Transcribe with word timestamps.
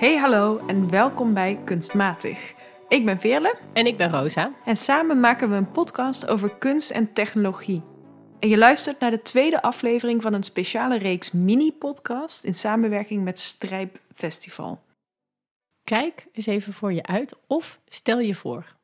Hey 0.00 0.16
hallo 0.16 0.58
en 0.66 0.90
welkom 0.90 1.34
bij 1.34 1.60
Kunstmatig. 1.64 2.54
Ik 2.88 3.04
ben 3.04 3.20
Veerle 3.20 3.58
En 3.72 3.86
ik 3.86 3.96
ben 3.96 4.10
Rosa. 4.10 4.52
en 4.64 4.76
samen 4.76 5.20
maken 5.20 5.50
we 5.50 5.56
een 5.56 5.70
podcast 5.70 6.26
over 6.26 6.58
kunst 6.58 6.90
en 6.90 7.12
technologie. 7.12 7.82
En 8.38 8.48
je 8.48 8.58
luistert 8.58 9.00
naar 9.00 9.10
de 9.10 9.22
tweede 9.22 9.62
aflevering 9.62 10.22
van 10.22 10.32
een 10.32 10.42
speciale 10.42 10.98
reeks 10.98 11.30
mini-podcast 11.30 12.44
in 12.44 12.54
samenwerking 12.54 13.24
met 13.24 13.38
Strijp 13.38 14.00
Festival. 14.14 14.80
Kijk 15.84 16.26
eens 16.32 16.46
even 16.46 16.72
voor 16.72 16.92
je 16.92 17.02
uit 17.02 17.36
of 17.46 17.80
stel 17.88 18.18
je 18.18 18.34
voor. 18.34 18.76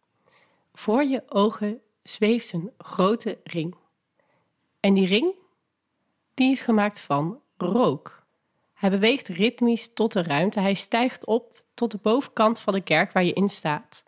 Voor 0.73 1.05
je 1.05 1.23
ogen 1.29 1.81
zweeft 2.03 2.53
een 2.53 2.73
grote 2.79 3.39
ring. 3.45 3.75
En 4.81 4.95
die 4.95 5.07
ring, 5.07 5.35
die 6.35 6.51
is 6.51 6.61
gemaakt 6.61 7.01
van 7.01 7.41
rook. 7.57 8.16
Hij 8.77 8.91
beweegt 8.91 9.29
ritmisch 9.29 9.93
tot 9.93 10.13
de 10.13 10.23
ruimte. 10.23 10.61
Hij 10.61 10.75
stijgt 10.75 11.27
op 11.27 11.65
tot 11.75 11.91
de 11.91 11.99
bovenkant 12.03 12.61
van 12.61 12.73
de 12.73 12.81
kerk 12.81 13.13
waar 13.13 13.25
je 13.25 13.33
in 13.33 13.49
staat. 13.49 14.03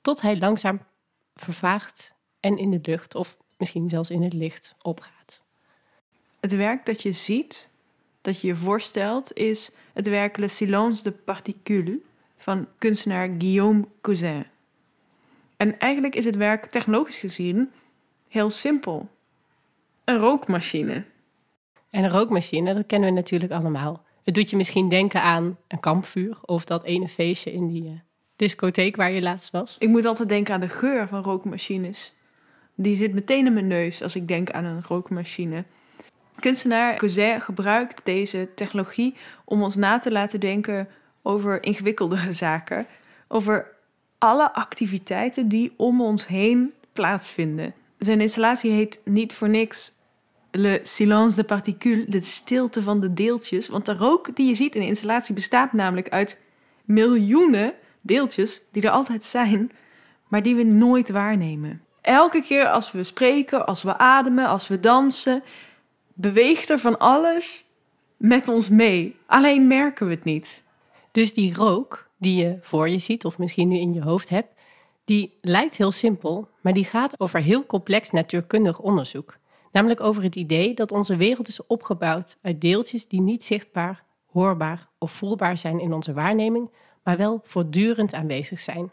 Tot 0.00 0.20
hij 0.20 0.38
langzaam 0.38 0.80
vervaagt 1.34 2.14
en 2.40 2.58
in 2.58 2.70
de 2.70 2.78
lucht 2.82 3.14
of 3.14 3.36
misschien 3.58 3.88
zelfs 3.88 4.10
in 4.10 4.22
het 4.22 4.32
licht 4.32 4.74
opgaat. 4.82 5.42
Het 6.40 6.52
werk 6.52 6.86
dat 6.86 7.02
je 7.02 7.12
ziet, 7.12 7.68
dat 8.20 8.40
je 8.40 8.46
je 8.46 8.56
voorstelt, 8.56 9.32
is 9.32 9.70
het 9.92 10.08
werk 10.08 10.36
Le 10.36 10.48
Silence 10.48 11.02
de 11.02 11.12
Particules 11.12 11.98
van 12.36 12.68
kunstenaar 12.78 13.28
Guillaume 13.38 13.88
Cousin. 14.00 14.46
En 15.56 15.78
eigenlijk 15.78 16.14
is 16.14 16.24
het 16.24 16.36
werk 16.36 16.66
technologisch 16.66 17.16
gezien 17.16 17.72
heel 18.28 18.50
simpel. 18.50 19.08
Een 20.04 20.18
rookmachine. 20.18 21.04
En 21.92 22.04
een 22.04 22.10
rookmachine, 22.10 22.74
dat 22.74 22.86
kennen 22.86 23.08
we 23.08 23.14
natuurlijk 23.14 23.52
allemaal. 23.52 24.04
Het 24.24 24.34
doet 24.34 24.50
je 24.50 24.56
misschien 24.56 24.88
denken 24.88 25.22
aan 25.22 25.58
een 25.68 25.80
kampvuur 25.80 26.38
of 26.42 26.64
dat 26.64 26.84
ene 26.84 27.08
feestje 27.08 27.52
in 27.52 27.68
die 27.68 27.86
eh, 27.86 27.92
discotheek 28.36 28.96
waar 28.96 29.10
je 29.10 29.22
laatst 29.22 29.50
was. 29.50 29.76
Ik 29.78 29.88
moet 29.88 30.04
altijd 30.04 30.28
denken 30.28 30.54
aan 30.54 30.60
de 30.60 30.68
geur 30.68 31.08
van 31.08 31.22
rookmachines. 31.22 32.14
Die 32.74 32.96
zit 32.96 33.12
meteen 33.12 33.46
in 33.46 33.52
mijn 33.52 33.66
neus 33.66 34.02
als 34.02 34.16
ik 34.16 34.28
denk 34.28 34.50
aan 34.50 34.64
een 34.64 34.84
rookmachine. 34.88 35.64
Kunstenaar 36.38 36.96
Cousin 36.96 37.40
gebruikt 37.40 38.04
deze 38.04 38.48
technologie 38.54 39.14
om 39.44 39.62
ons 39.62 39.76
na 39.76 39.98
te 39.98 40.10
laten 40.10 40.40
denken 40.40 40.88
over 41.22 41.62
ingewikkeldere 41.62 42.32
zaken. 42.46 42.86
Over 43.28 43.66
alle 44.18 44.54
activiteiten 44.54 45.48
die 45.48 45.72
om 45.76 46.00
ons 46.00 46.26
heen 46.26 46.72
plaatsvinden. 46.92 47.74
Zijn 47.98 48.20
installatie 48.20 48.70
heet 48.70 49.00
niet 49.04 49.32
voor 49.32 49.48
niks 49.48 49.92
Le 50.54 50.80
silence 50.82 51.36
de 51.36 51.44
particules, 51.44 52.06
de 52.06 52.20
stilte 52.20 52.82
van 52.82 53.00
de 53.00 53.12
deeltjes. 53.12 53.68
Want 53.68 53.86
de 53.86 53.94
rook 53.94 54.36
die 54.36 54.46
je 54.46 54.54
ziet 54.54 54.74
in 54.74 54.80
de 54.80 54.86
installatie 54.86 55.34
bestaat 55.34 55.72
namelijk 55.72 56.08
uit 56.08 56.38
miljoenen 56.84 57.74
deeltjes 58.00 58.62
die 58.72 58.82
er 58.82 58.90
altijd 58.90 59.24
zijn, 59.24 59.72
maar 60.28 60.42
die 60.42 60.54
we 60.54 60.62
nooit 60.62 61.10
waarnemen. 61.10 61.82
Elke 62.00 62.42
keer 62.42 62.68
als 62.68 62.92
we 62.92 63.04
spreken, 63.04 63.66
als 63.66 63.82
we 63.82 63.98
ademen, 63.98 64.46
als 64.46 64.68
we 64.68 64.80
dansen, 64.80 65.42
beweegt 66.14 66.70
er 66.70 66.78
van 66.78 66.98
alles 66.98 67.64
met 68.16 68.48
ons 68.48 68.68
mee. 68.68 69.16
Alleen 69.26 69.66
merken 69.66 70.06
we 70.06 70.14
het 70.14 70.24
niet. 70.24 70.62
Dus 71.10 71.34
die 71.34 71.54
rook 71.54 72.10
die 72.18 72.44
je 72.44 72.58
voor 72.60 72.88
je 72.88 72.98
ziet 72.98 73.24
of 73.24 73.38
misschien 73.38 73.68
nu 73.68 73.78
in 73.78 73.92
je 73.92 74.02
hoofd 74.02 74.28
hebt, 74.28 74.60
die 75.04 75.34
lijkt 75.40 75.76
heel 75.76 75.92
simpel, 75.92 76.48
maar 76.60 76.72
die 76.72 76.84
gaat 76.84 77.20
over 77.20 77.40
heel 77.40 77.66
complex 77.66 78.10
natuurkundig 78.10 78.80
onderzoek. 78.80 79.36
Namelijk 79.72 80.00
over 80.00 80.22
het 80.22 80.36
idee 80.36 80.74
dat 80.74 80.92
onze 80.92 81.16
wereld 81.16 81.48
is 81.48 81.66
opgebouwd 81.66 82.36
uit 82.42 82.60
deeltjes 82.60 83.08
die 83.08 83.20
niet 83.20 83.44
zichtbaar, 83.44 84.04
hoorbaar 84.26 84.88
of 84.98 85.10
voelbaar 85.10 85.56
zijn 85.56 85.80
in 85.80 85.92
onze 85.92 86.12
waarneming, 86.12 86.70
maar 87.04 87.16
wel 87.16 87.40
voortdurend 87.42 88.14
aanwezig 88.14 88.60
zijn. 88.60 88.92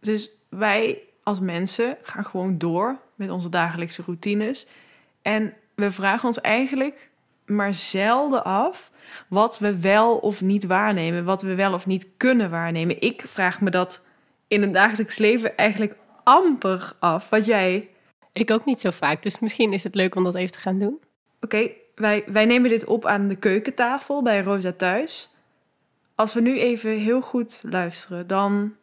Dus 0.00 0.30
wij 0.48 1.02
als 1.22 1.40
mensen 1.40 1.96
gaan 2.02 2.24
gewoon 2.24 2.58
door 2.58 2.98
met 3.14 3.30
onze 3.30 3.48
dagelijkse 3.48 4.02
routines. 4.02 4.66
En 5.22 5.54
we 5.74 5.92
vragen 5.92 6.26
ons 6.26 6.40
eigenlijk 6.40 7.10
maar 7.46 7.74
zelden 7.74 8.44
af 8.44 8.92
wat 9.28 9.58
we 9.58 9.80
wel 9.80 10.16
of 10.16 10.42
niet 10.42 10.66
waarnemen, 10.66 11.24
wat 11.24 11.42
we 11.42 11.54
wel 11.54 11.72
of 11.72 11.86
niet 11.86 12.08
kunnen 12.16 12.50
waarnemen. 12.50 13.00
Ik 13.00 13.22
vraag 13.26 13.60
me 13.60 13.70
dat 13.70 14.06
in 14.48 14.62
een 14.62 14.72
dagelijks 14.72 15.18
leven 15.18 15.56
eigenlijk 15.56 15.96
amper 16.24 16.96
af. 16.98 17.28
Wat 17.28 17.44
jij 17.44 17.88
Ik 18.34 18.50
ook 18.50 18.64
niet 18.64 18.80
zo 18.80 18.90
vaak, 18.90 19.22
dus 19.22 19.38
misschien 19.38 19.72
is 19.72 19.84
het 19.84 19.94
leuk 19.94 20.14
om 20.14 20.24
dat 20.24 20.34
even 20.34 20.52
te 20.52 20.58
gaan 20.58 20.78
doen. 20.78 21.00
Oké, 21.40 21.70
wij, 21.94 22.24
wij 22.26 22.44
nemen 22.44 22.70
dit 22.70 22.84
op 22.84 23.06
aan 23.06 23.28
de 23.28 23.36
keukentafel 23.36 24.22
bij 24.22 24.42
Rosa 24.42 24.72
thuis. 24.72 25.30
Als 26.14 26.34
we 26.34 26.40
nu 26.40 26.58
even 26.58 26.90
heel 26.98 27.20
goed 27.20 27.62
luisteren, 27.64 28.26
dan. 28.26 28.76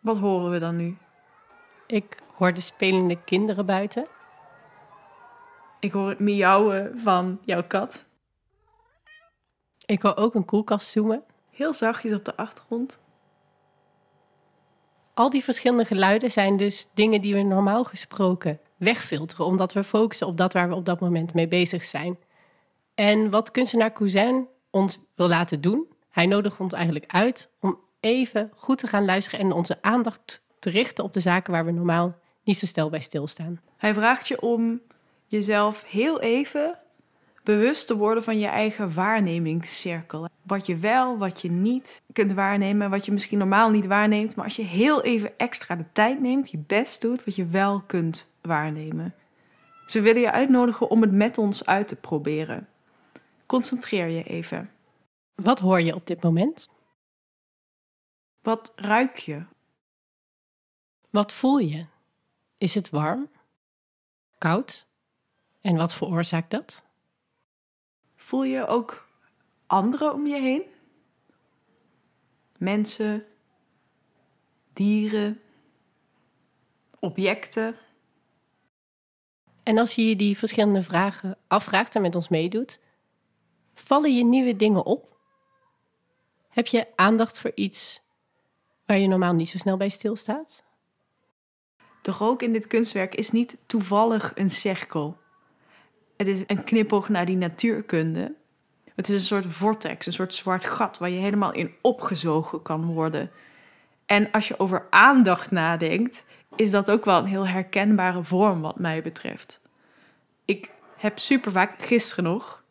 Wat 0.00 0.18
horen 0.18 0.50
we 0.50 0.58
dan 0.58 0.76
nu? 0.76 0.96
Ik 1.86 2.16
hoor 2.34 2.54
de 2.54 2.60
spelende 2.60 3.22
kinderen 3.24 3.66
buiten. 3.66 4.06
Ik 5.80 5.92
hoor 5.92 6.08
het 6.08 6.18
miauwen 6.18 7.00
van 7.00 7.40
jouw 7.44 7.62
kat. 7.62 8.04
Ik 9.86 10.02
hoor 10.02 10.16
ook 10.16 10.34
een 10.34 10.44
koelkast 10.44 10.88
zoomen. 10.88 11.22
Heel 11.50 11.72
zachtjes 11.72 12.12
op 12.12 12.24
de 12.24 12.36
achtergrond. 12.36 13.00
Al 15.14 15.30
die 15.30 15.44
verschillende 15.44 15.84
geluiden 15.84 16.30
zijn 16.30 16.56
dus 16.56 16.88
dingen 16.94 17.20
die 17.20 17.34
we 17.34 17.42
normaal 17.42 17.84
gesproken 17.84 18.60
wegfilteren, 18.76 19.46
omdat 19.46 19.72
we 19.72 19.84
focussen 19.84 20.26
op 20.26 20.36
dat 20.36 20.52
waar 20.52 20.68
we 20.68 20.74
op 20.74 20.84
dat 20.84 21.00
moment 21.00 21.34
mee 21.34 21.48
bezig 21.48 21.84
zijn. 21.84 22.18
En 22.94 23.30
wat 23.30 23.50
kunstenaar 23.50 23.92
Cousin 23.92 24.48
ons 24.70 24.98
wil 25.14 25.28
laten 25.28 25.60
doen, 25.60 25.86
hij 26.10 26.26
nodigt 26.26 26.60
ons 26.60 26.72
eigenlijk 26.72 27.04
uit 27.12 27.50
om 27.60 27.78
even 28.00 28.50
goed 28.54 28.78
te 28.78 28.86
gaan 28.86 29.04
luisteren 29.04 29.40
en 29.40 29.52
onze 29.52 29.78
aandacht 29.80 30.46
te 30.58 30.70
richten 30.70 31.04
op 31.04 31.12
de 31.12 31.20
zaken 31.20 31.52
waar 31.52 31.64
we 31.64 31.70
normaal 31.70 32.14
niet 32.44 32.58
zo 32.58 32.66
stil 32.66 32.90
bij 32.90 33.00
stilstaan. 33.00 33.60
Hij 33.76 33.94
vraagt 33.94 34.28
je 34.28 34.40
om 34.40 34.80
jezelf 35.26 35.84
heel 35.86 36.20
even 36.20 36.78
bewust 37.42 37.86
te 37.86 37.96
worden 37.96 38.22
van 38.22 38.38
je 38.38 38.46
eigen 38.46 38.94
waarnemingscirkel. 38.94 40.28
Wat 40.42 40.66
je 40.66 40.76
wel, 40.76 41.18
wat 41.18 41.40
je 41.40 41.50
niet 41.50 42.02
kunt 42.12 42.32
waarnemen, 42.32 42.90
wat 42.90 43.04
je 43.04 43.12
misschien 43.12 43.38
normaal 43.38 43.70
niet 43.70 43.86
waarneemt. 43.86 44.34
Maar 44.34 44.44
als 44.44 44.56
je 44.56 44.62
heel 44.62 45.02
even 45.02 45.38
extra 45.38 45.76
de 45.76 45.84
tijd 45.92 46.20
neemt, 46.20 46.50
je 46.50 46.58
best 46.58 47.00
doet, 47.00 47.24
wat 47.24 47.34
je 47.34 47.46
wel 47.46 47.80
kunt 47.80 48.34
waarnemen. 48.42 49.14
Ze 49.86 50.00
willen 50.00 50.20
je 50.20 50.32
uitnodigen 50.32 50.90
om 50.90 51.00
het 51.00 51.12
met 51.12 51.38
ons 51.38 51.66
uit 51.66 51.88
te 51.88 51.96
proberen. 51.96 52.68
Concentreer 53.46 54.08
je 54.08 54.22
even. 54.22 54.70
Wat 55.34 55.58
hoor 55.58 55.80
je 55.80 55.94
op 55.94 56.06
dit 56.06 56.22
moment? 56.22 56.70
Wat 58.40 58.72
ruik 58.76 59.16
je? 59.16 59.42
Wat 61.10 61.32
voel 61.32 61.58
je? 61.58 61.86
Is 62.58 62.74
het 62.74 62.90
warm? 62.90 63.30
Koud? 64.38 64.86
En 65.60 65.76
wat 65.76 65.94
veroorzaakt 65.94 66.50
dat? 66.50 66.84
Voel 68.22 68.42
je 68.42 68.66
ook 68.66 69.08
anderen 69.66 70.12
om 70.12 70.26
je 70.26 70.40
heen? 70.40 70.62
Mensen, 72.58 73.24
dieren, 74.72 75.40
objecten. 76.98 77.76
En 79.62 79.78
als 79.78 79.94
je 79.94 80.08
je 80.08 80.16
die 80.16 80.38
verschillende 80.38 80.82
vragen 80.82 81.38
afvraagt 81.46 81.94
en 81.94 82.02
met 82.02 82.14
ons 82.14 82.28
meedoet, 82.28 82.80
vallen 83.74 84.16
je 84.16 84.24
nieuwe 84.24 84.56
dingen 84.56 84.84
op? 84.84 85.16
Heb 86.48 86.66
je 86.66 86.86
aandacht 86.96 87.40
voor 87.40 87.52
iets 87.54 88.02
waar 88.86 88.98
je 88.98 89.08
normaal 89.08 89.32
niet 89.34 89.48
zo 89.48 89.58
snel 89.58 89.76
bij 89.76 89.88
stilstaat? 89.88 90.64
De 92.02 92.10
rook 92.10 92.42
in 92.42 92.52
dit 92.52 92.66
kunstwerk 92.66 93.14
is 93.14 93.30
niet 93.30 93.58
toevallig 93.66 94.32
een 94.34 94.50
cirkel. 94.50 95.20
Het 96.16 96.26
is 96.26 96.44
een 96.46 96.64
knipoog 96.64 97.08
naar 97.08 97.26
die 97.26 97.36
natuurkunde. 97.36 98.34
Het 98.94 99.08
is 99.08 99.14
een 99.14 99.20
soort 99.20 99.46
vortex, 99.46 100.06
een 100.06 100.12
soort 100.12 100.34
zwart 100.34 100.64
gat 100.64 100.98
waar 100.98 101.10
je 101.10 101.20
helemaal 101.20 101.52
in 101.52 101.74
opgezogen 101.80 102.62
kan 102.62 102.84
worden. 102.84 103.30
En 104.06 104.30
als 104.30 104.48
je 104.48 104.58
over 104.58 104.86
aandacht 104.90 105.50
nadenkt, 105.50 106.24
is 106.56 106.70
dat 106.70 106.90
ook 106.90 107.04
wel 107.04 107.18
een 107.18 107.24
heel 107.24 107.46
herkenbare 107.46 108.24
vorm 108.24 108.60
wat 108.60 108.78
mij 108.78 109.02
betreft. 109.02 109.60
Ik 110.44 110.70
heb 110.96 111.18
super 111.18 111.52
vaak, 111.52 111.82
gisteren 111.82 112.24
nog, 112.24 112.62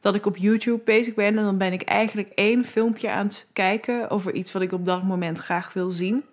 dat 0.00 0.14
ik 0.14 0.26
op 0.26 0.36
YouTube 0.36 0.82
bezig 0.84 1.14
ben 1.14 1.38
en 1.38 1.44
dan 1.44 1.58
ben 1.58 1.72
ik 1.72 1.82
eigenlijk 1.82 2.28
één 2.34 2.64
filmpje 2.64 3.10
aan 3.10 3.26
het 3.26 3.48
kijken 3.52 4.10
over 4.10 4.32
iets 4.32 4.52
wat 4.52 4.62
ik 4.62 4.72
op 4.72 4.84
dat 4.84 5.02
moment 5.02 5.38
graag 5.38 5.72
wil 5.72 5.90
zien. 5.90 6.24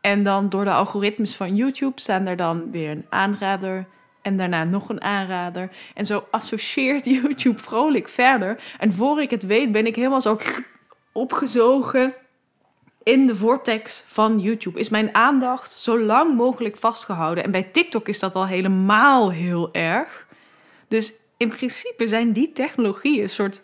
En 0.00 0.22
dan 0.22 0.48
door 0.48 0.64
de 0.64 0.72
algoritmes 0.72 1.36
van 1.36 1.56
YouTube 1.56 2.00
staan 2.00 2.26
er 2.26 2.36
dan 2.36 2.70
weer 2.70 2.90
een 2.90 3.06
aanrader 3.08 3.86
en 4.28 4.36
daarna 4.36 4.64
nog 4.64 4.88
een 4.88 5.02
aanrader. 5.02 5.70
En 5.94 6.06
zo 6.06 6.26
associeert 6.30 7.04
YouTube 7.14 7.58
vrolijk 7.58 8.08
verder. 8.08 8.62
En 8.78 8.92
voor 8.92 9.20
ik 9.20 9.30
het 9.30 9.46
weet 9.46 9.72
ben 9.72 9.86
ik 9.86 9.96
helemaal 9.96 10.20
zo 10.20 10.38
opgezogen 11.12 12.14
in 13.02 13.26
de 13.26 13.36
vortex 13.36 14.04
van 14.06 14.40
YouTube. 14.40 14.78
Is 14.78 14.88
mijn 14.88 15.14
aandacht 15.14 15.72
zo 15.72 15.98
lang 15.98 16.36
mogelijk 16.36 16.76
vastgehouden. 16.76 17.44
En 17.44 17.50
bij 17.50 17.62
TikTok 17.62 18.08
is 18.08 18.18
dat 18.18 18.34
al 18.34 18.46
helemaal 18.46 19.30
heel 19.30 19.72
erg. 19.72 20.26
Dus 20.88 21.12
in 21.36 21.48
principe 21.48 22.06
zijn 22.06 22.32
die 22.32 22.52
technologieën 22.52 23.22
een 23.22 23.28
soort 23.28 23.62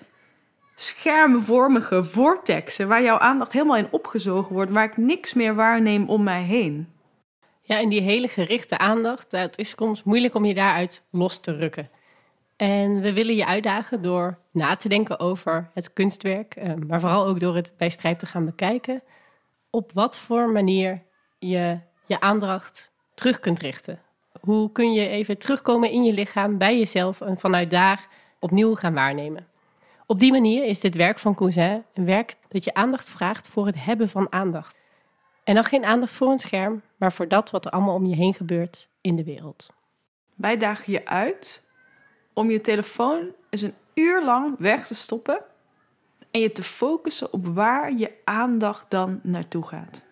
schermvormige 0.75 2.05
vortexen 2.05 2.89
waar 2.89 3.03
jouw 3.03 3.19
aandacht 3.19 3.53
helemaal 3.53 3.77
in 3.77 3.89
opgezogen 3.91 4.55
wordt, 4.55 4.71
waar 4.71 4.85
ik 4.85 4.97
niks 4.97 5.35
meer 5.35 5.55
waarneem 5.55 6.09
om 6.09 6.23
mij 6.23 6.43
heen. 6.43 6.94
Ja, 7.67 7.81
en 7.81 7.89
die 7.89 8.01
hele 8.01 8.29
gerichte 8.29 8.79
aandacht, 8.79 9.33
het 9.33 9.59
is 9.59 9.69
soms 9.69 10.03
moeilijk 10.03 10.35
om 10.35 10.45
je 10.45 10.55
daaruit 10.55 11.07
los 11.11 11.41
te 11.41 11.57
rukken. 11.57 11.91
En 12.57 13.01
we 13.01 13.13
willen 13.13 13.35
je 13.35 13.47
uitdagen 13.47 14.03
door 14.03 14.39
na 14.51 14.77
te 14.77 14.89
denken 14.89 15.21
over 15.21 15.71
het 15.75 15.93
kunstwerk, 15.93 16.55
eh, 16.57 16.75
maar 16.87 17.01
vooral 17.01 17.27
ook 17.27 17.41
door 17.41 17.55
het 17.55 17.75
bij 17.77 17.89
Strijp 17.89 18.19
te 18.19 18.27
gaan 18.27 18.45
bekijken, 18.45 19.03
op 19.71 19.93
wat 19.93 20.19
voor 20.19 20.49
manier 20.49 21.03
je 21.39 21.79
je 22.07 22.21
aandacht 22.21 22.93
terug 23.15 23.41
kunt 23.41 23.59
richten. 23.59 24.01
Hoe 24.41 24.73
kun 24.73 24.93
je 24.93 25.09
even 25.09 25.39
terugkomen 25.39 25.91
in 25.91 26.05
je 26.05 26.13
lichaam, 26.13 26.59
bij 26.59 26.79
jezelf 26.79 27.21
en 27.21 27.39
vanuit 27.39 27.71
daar 27.71 28.09
opnieuw 28.39 28.75
gaan 28.75 28.95
waarnemen. 28.95 29.47
Op 30.07 30.19
die 30.19 30.33
manier 30.33 30.65
is 30.65 30.81
dit 30.81 30.95
werk 30.95 31.19
van 31.19 31.35
Cousin 31.35 31.85
een 31.95 32.05
werk 32.05 32.35
dat 32.49 32.65
je 32.65 32.75
aandacht 32.75 33.11
vraagt 33.11 33.49
voor 33.49 33.67
het 33.67 33.85
hebben 33.85 34.09
van 34.09 34.33
aandacht. 34.33 34.79
En 35.45 35.55
dan 35.55 35.65
geen 35.65 35.85
aandacht 35.85 36.13
voor 36.13 36.31
een 36.31 36.39
scherm, 36.39 36.83
maar 36.97 37.13
voor 37.13 37.29
dat 37.29 37.51
wat 37.51 37.65
er 37.65 37.71
allemaal 37.71 37.95
om 37.95 38.07
je 38.07 38.17
heen 38.17 38.35
gebeurt 38.35 38.89
in 39.01 39.17
de 39.17 39.25
wereld. 39.25 39.67
Wij 40.35 40.57
dagen 40.57 40.93
je 40.93 41.07
uit 41.07 41.65
om 42.33 42.51
je 42.51 42.61
telefoon 42.61 43.33
eens 43.51 43.63
een 43.63 43.75
uur 43.95 44.25
lang 44.25 44.55
weg 44.59 44.87
te 44.87 44.95
stoppen 44.95 45.43
en 46.31 46.41
je 46.41 46.53
te 46.53 46.63
focussen 46.63 47.33
op 47.33 47.47
waar 47.47 47.93
je 47.93 48.13
aandacht 48.25 48.85
dan 48.89 49.21
naartoe 49.23 49.67
gaat. 49.67 50.05